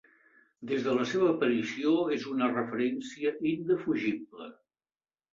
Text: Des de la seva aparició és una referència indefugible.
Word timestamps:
Des 0.69 0.85
de 0.85 0.93
la 0.99 1.03
seva 1.09 1.27
aparició 1.33 1.91
és 2.15 2.25
una 2.31 2.47
referència 2.53 3.33
indefugible. 3.51 4.49